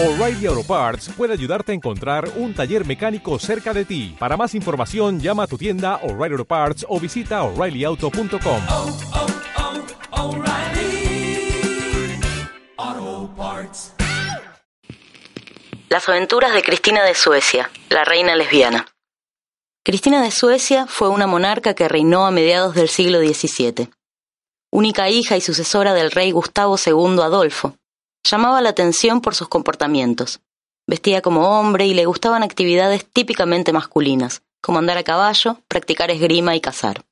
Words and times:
O'Reilly 0.00 0.46
Auto 0.46 0.62
Parts 0.62 1.10
puede 1.16 1.32
ayudarte 1.32 1.72
a 1.72 1.74
encontrar 1.74 2.30
un 2.36 2.54
taller 2.54 2.86
mecánico 2.86 3.36
cerca 3.40 3.74
de 3.74 3.84
ti. 3.84 4.14
Para 4.16 4.36
más 4.36 4.54
información, 4.54 5.18
llama 5.18 5.42
a 5.42 5.46
tu 5.48 5.58
tienda 5.58 5.96
O'Reilly 6.04 6.34
Auto 6.34 6.44
Parts 6.44 6.86
o 6.88 7.00
visita 7.00 7.42
oreillyauto.com. 7.42 8.62
oh, 8.70 8.96
oh, 12.78 13.34
Parts. 13.36 13.94
Las 15.88 16.08
aventuras 16.08 16.54
de 16.54 16.62
Cristina 16.62 17.02
de 17.02 17.16
Suecia, 17.16 17.68
la 17.90 18.04
reina 18.04 18.36
lesbiana. 18.36 18.86
Cristina 19.84 20.22
de 20.22 20.30
Suecia 20.30 20.86
fue 20.86 21.08
una 21.08 21.26
monarca 21.26 21.74
que 21.74 21.88
reinó 21.88 22.24
a 22.24 22.30
mediados 22.30 22.76
del 22.76 22.88
siglo 22.88 23.18
XVII. 23.18 23.90
Única 24.70 25.10
hija 25.10 25.36
y 25.36 25.40
sucesora 25.40 25.92
del 25.92 26.12
rey 26.12 26.30
Gustavo 26.30 26.76
II 26.76 27.20
Adolfo, 27.20 27.77
llamaba 28.24 28.60
la 28.60 28.70
atención 28.70 29.20
por 29.20 29.34
sus 29.34 29.48
comportamientos. 29.48 30.40
Vestía 30.86 31.20
como 31.20 31.58
hombre 31.58 31.86
y 31.86 31.94
le 31.94 32.06
gustaban 32.06 32.42
actividades 32.42 33.06
típicamente 33.06 33.72
masculinas, 33.72 34.42
como 34.62 34.78
andar 34.78 34.98
a 34.98 35.04
caballo, 35.04 35.58
practicar 35.68 36.10
esgrima 36.10 36.56
y 36.56 36.60
cazar. 36.60 37.04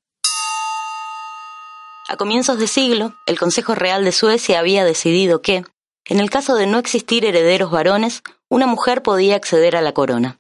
A 2.08 2.16
comienzos 2.16 2.58
de 2.58 2.68
siglo, 2.68 3.14
el 3.26 3.38
Consejo 3.38 3.74
Real 3.74 4.04
de 4.04 4.12
Suecia 4.12 4.60
había 4.60 4.84
decidido 4.84 5.42
que, 5.42 5.64
en 6.04 6.20
el 6.20 6.30
caso 6.30 6.54
de 6.54 6.66
no 6.66 6.78
existir 6.78 7.24
herederos 7.24 7.70
varones, 7.70 8.22
una 8.48 8.66
mujer 8.66 9.02
podía 9.02 9.36
acceder 9.36 9.74
a 9.74 9.80
la 9.80 9.92
corona. 9.92 10.38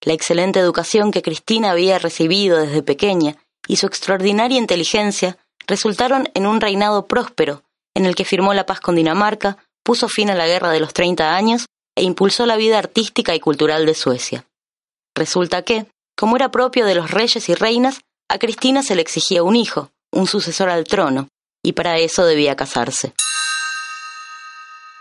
La 0.00 0.14
excelente 0.14 0.60
educación 0.60 1.10
que 1.10 1.22
Cristina 1.22 1.72
había 1.72 1.98
recibido 1.98 2.58
desde 2.58 2.82
pequeña 2.82 3.36
y 3.66 3.76
su 3.76 3.86
extraordinaria 3.86 4.56
inteligencia 4.56 5.36
resultaron 5.66 6.30
en 6.34 6.46
un 6.46 6.60
reinado 6.60 7.06
próspero, 7.06 7.62
en 7.94 8.06
el 8.06 8.14
que 8.14 8.24
firmó 8.24 8.54
la 8.54 8.64
paz 8.64 8.80
con 8.80 8.96
Dinamarca, 8.96 9.58
puso 9.88 10.06
fin 10.06 10.28
a 10.28 10.34
la 10.34 10.46
Guerra 10.46 10.70
de 10.70 10.80
los 10.80 10.92
Treinta 10.92 11.34
Años 11.34 11.64
e 11.96 12.02
impulsó 12.02 12.44
la 12.44 12.56
vida 12.56 12.78
artística 12.78 13.34
y 13.34 13.40
cultural 13.40 13.86
de 13.86 13.94
Suecia. 13.94 14.44
Resulta 15.16 15.62
que, 15.62 15.86
como 16.14 16.36
era 16.36 16.50
propio 16.50 16.84
de 16.84 16.94
los 16.94 17.10
reyes 17.10 17.48
y 17.48 17.54
reinas, 17.54 18.02
a 18.28 18.38
Cristina 18.38 18.82
se 18.82 18.94
le 18.94 19.00
exigía 19.00 19.42
un 19.42 19.56
hijo, 19.56 19.90
un 20.12 20.26
sucesor 20.26 20.68
al 20.68 20.84
trono, 20.84 21.28
y 21.64 21.72
para 21.72 21.96
eso 21.96 22.26
debía 22.26 22.54
casarse. 22.54 23.14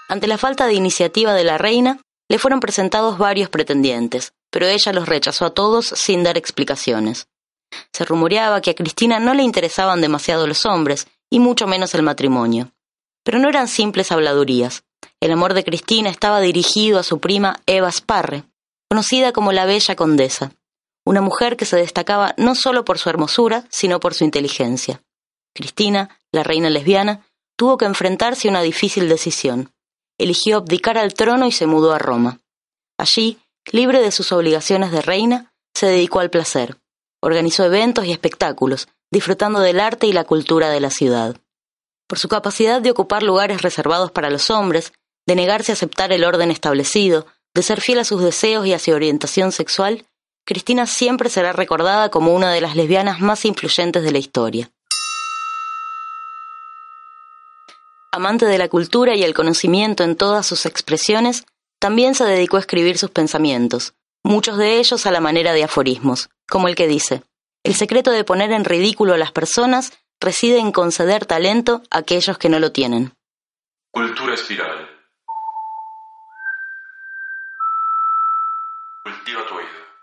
Ante 0.08 0.26
la 0.26 0.38
falta 0.38 0.68
de 0.68 0.76
iniciativa 0.76 1.34
de 1.34 1.44
la 1.44 1.58
reina, 1.58 2.00
le 2.30 2.40
fueron 2.40 2.62
presentados 2.62 3.18
varios 3.18 3.50
pretendientes, 3.50 4.32
pero 4.50 4.68
ella 4.68 4.94
los 4.94 5.10
rechazó 5.10 5.48
a 5.48 5.54
todos 5.54 5.88
sin 5.88 6.24
dar 6.24 6.38
explicaciones. 6.38 7.28
Se 7.92 8.06
rumoreaba 8.06 8.62
que 8.62 8.70
a 8.70 8.76
Cristina 8.76 9.20
no 9.20 9.34
le 9.34 9.44
interesaban 9.44 10.00
demasiado 10.00 10.48
los 10.48 10.66
hombres, 10.66 11.08
y 11.30 11.42
mucho 11.42 11.68
menos 11.68 11.94
el 11.94 12.04
matrimonio. 12.04 12.72
Pero 13.28 13.40
no 13.40 13.50
eran 13.50 13.68
simples 13.68 14.14
habladurías. 14.14 14.86
El 15.20 15.34
amor 15.34 15.54
de 15.54 15.66
Cristina 15.66 16.10
estaba 16.10 16.40
dirigido 16.40 16.98
a 16.98 17.04
su 17.04 17.20
prima 17.20 17.60
Eva 17.66 17.92
Sparre, 17.92 18.46
conocida 18.90 19.34
como 19.34 19.52
la 19.52 19.66
Bella 19.66 19.98
Condesa, 19.98 20.54
una 21.06 21.20
mujer 21.20 21.58
que 21.58 21.66
se 21.66 21.76
destacaba 21.76 22.34
no 22.38 22.56
solo 22.56 22.86
por 22.86 23.00
su 23.00 23.10
hermosura, 23.10 23.66
sino 23.70 24.00
por 24.00 24.14
su 24.14 24.24
inteligencia. 24.24 25.02
Cristina, 25.54 26.18
la 26.32 26.44
reina 26.44 26.70
lesbiana, 26.70 27.28
tuvo 27.58 27.78
que 27.78 27.84
enfrentarse 27.84 28.48
a 28.48 28.52
una 28.52 28.62
difícil 28.62 29.10
decisión. 29.10 29.74
Eligió 30.18 30.56
abdicar 30.56 30.98
al 30.98 31.14
trono 31.14 31.48
y 31.48 31.52
se 31.52 31.68
mudó 31.68 31.92
a 31.92 32.00
Roma. 32.00 32.40
Allí, 32.98 33.40
libre 33.74 34.00
de 34.00 34.14
sus 34.14 34.32
obligaciones 34.32 34.94
de 34.94 35.02
reina, 35.02 35.52
se 35.76 35.88
dedicó 35.88 36.22
al 36.22 36.30
placer. 36.30 36.78
Organizó 37.22 37.66
eventos 37.66 38.06
y 38.06 38.14
espectáculos, 38.14 38.88
disfrutando 39.12 39.60
del 39.60 39.82
arte 39.82 40.08
y 40.08 40.14
la 40.14 40.24
cultura 40.24 40.70
de 40.70 40.80
la 40.80 40.92
ciudad. 40.92 41.36
Por 42.08 42.20
su 42.20 42.30
capacidad 42.30 42.82
de 42.82 42.92
ocupar 42.92 43.22
lugares 43.22 43.62
reservados 43.62 44.12
para 44.12 44.30
los 44.30 44.50
hombres, 44.50 44.94
de 45.28 45.36
negarse 45.36 45.72
a 45.72 45.74
aceptar 45.74 46.14
el 46.14 46.24
orden 46.24 46.52
establecido, 46.52 47.28
de 47.54 47.62
ser 47.64 47.82
fiel 47.82 48.00
a 48.00 48.06
sus 48.06 48.22
deseos 48.22 48.66
y 48.66 48.74
a 48.74 48.80
su 48.80 48.92
orientación 48.92 49.52
sexual, 49.52 50.06
Cristina 50.46 50.88
siempre 50.88 51.30
será 51.30 51.52
recordada 51.52 52.10
como 52.10 52.34
una 52.34 52.54
de 52.54 52.62
las 52.62 52.78
lesbianas 52.78 53.20
más 53.20 53.44
influyentes 53.44 54.04
de 54.04 54.12
la 54.12 54.20
historia. 54.20 54.72
Amante 58.14 58.46
de 58.46 58.58
la 58.58 58.70
cultura 58.70 59.16
y 59.16 59.24
el 59.24 59.34
conocimiento 59.34 60.04
en 60.06 60.16
todas 60.16 60.46
sus 60.46 60.66
expresiones, 60.66 61.44
también 61.80 62.16
se 62.16 62.24
dedicó 62.24 62.56
a 62.56 62.62
escribir 62.62 62.98
sus 62.98 63.12
pensamientos, 63.12 63.94
muchos 64.24 64.58
de 64.58 64.80
ellos 64.80 65.06
a 65.06 65.12
la 65.12 65.20
manera 65.20 65.52
de 65.54 65.66
aforismos, 65.66 66.30
como 66.48 66.70
el 66.70 66.76
que 66.76 66.88
dice, 66.88 67.24
el 67.64 67.76
secreto 67.76 68.12
de 68.12 68.24
poner 68.24 68.54
en 68.54 68.64
ridículo 68.64 69.14
a 69.14 69.18
las 69.18 69.34
personas 69.34 69.92
reside 70.20 70.60
en 70.60 70.72
conceder 70.72 71.26
talento 71.26 71.82
a 71.90 72.00
aquellos 72.00 72.38
que 72.38 72.50
no 72.50 72.60
lo 72.60 72.72
tienen. 72.72 73.14
Cultura 73.92 74.34
espiral. 74.34 74.90
Cultiva 79.04 79.46
tu 79.48 79.56
oído. 79.56 79.97